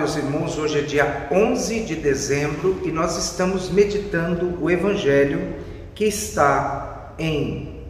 [0.00, 0.56] meus irmãos.
[0.56, 5.56] Hoje é dia 11 de dezembro e nós estamos meditando o Evangelho
[5.94, 7.84] que está em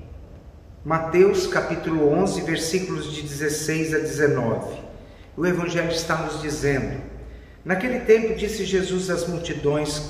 [0.84, 4.76] Mateus capítulo 11, versículos de 16 a 19.
[5.36, 7.00] O Evangelho está nos dizendo:
[7.64, 10.02] Naquele tempo disse Jesus às multidões: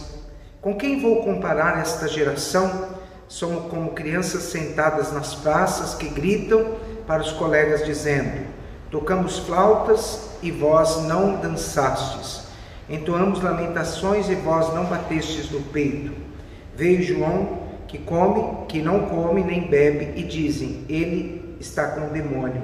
[0.58, 2.96] Com quem vou comparar esta geração?
[3.28, 6.76] Somos como crianças sentadas nas praças que gritam
[7.06, 8.46] para os colegas, dizendo:
[8.90, 12.42] Tocamos flautas e vós não dançastes.
[12.88, 16.12] Entoamos lamentações e vós não batestes no peito.
[16.74, 22.10] Veio João, que come, que não come nem bebe, e dizem: Ele está com o
[22.10, 22.62] demônio.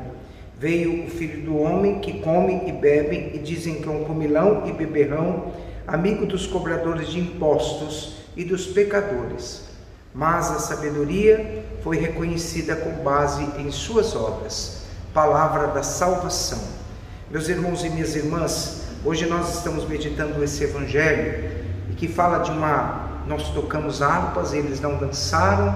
[0.58, 4.64] Veio o filho do homem, que come e bebe, e dizem que é um comilão
[4.66, 5.52] e beberrão,
[5.86, 9.64] amigo dos cobradores de impostos e dos pecadores.
[10.12, 14.85] Mas a sabedoria foi reconhecida com base em suas obras.
[15.16, 16.60] Palavra da salvação.
[17.30, 21.52] Meus irmãos e minhas irmãs, hoje nós estamos meditando esse evangelho
[21.90, 25.74] e que fala de uma nós tocamos harpas, eles não dançaram,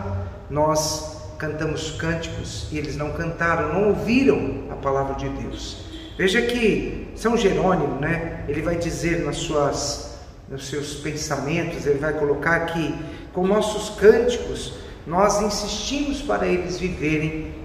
[0.50, 5.86] nós cantamos cânticos e eles não cantaram, não ouviram a palavra de Deus.
[6.18, 10.18] Veja que São Jerônimo, né, ele vai dizer nas suas
[10.50, 12.94] nos seus pensamentos, ele vai colocar que
[13.33, 14.74] com nossos cânticos
[15.06, 17.59] nós insistimos para eles viverem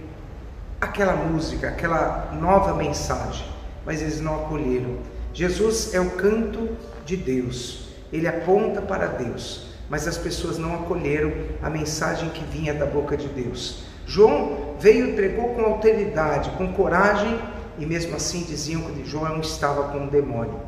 [0.79, 4.97] aquela música, aquela nova mensagem mas eles não acolheram.
[5.33, 6.69] Jesus é o canto
[7.05, 11.31] de Deus, ele aponta para Deus, mas as pessoas não acolheram
[11.61, 13.83] a mensagem que vinha da boca de Deus.
[14.07, 17.39] João veio e pregou com autoridade, com coragem,
[17.77, 20.59] e mesmo assim diziam que João estava com um demônio.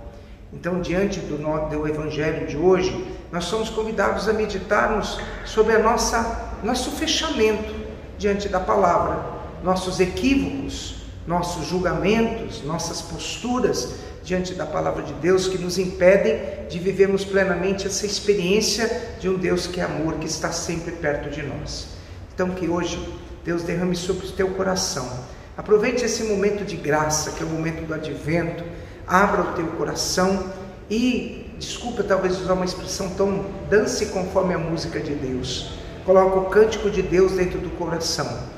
[0.51, 1.37] Então, diante do,
[1.69, 7.71] do evangelho de hoje, nós somos convidados a meditarmos sobre a nossa nosso fechamento
[8.17, 9.23] diante da palavra,
[9.63, 16.79] nossos equívocos, nossos julgamentos, nossas posturas diante da palavra de Deus que nos impedem de
[16.79, 21.41] vivermos plenamente essa experiência de um Deus que é amor, que está sempre perto de
[21.43, 21.87] nós.
[22.33, 22.99] Então, que hoje
[23.43, 25.09] Deus derrame sobre o teu coração.
[25.57, 28.63] Aproveite esse momento de graça, que é o momento do advento,
[29.07, 30.51] abra o teu coração
[30.89, 35.71] e, desculpa talvez usar uma expressão tão dance conforme a música de Deus.
[36.05, 38.56] Coloque o cântico de Deus dentro do coração.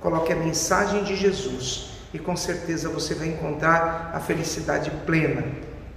[0.00, 5.44] Coloque a mensagem de Jesus e com certeza você vai encontrar a felicidade plena,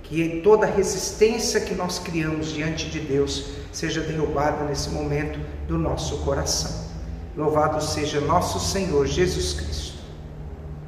[0.04, 6.18] que toda resistência que nós criamos diante de Deus seja derrubada nesse momento do nosso
[6.20, 6.92] coração.
[7.36, 9.93] Louvado seja nosso Senhor Jesus Cristo.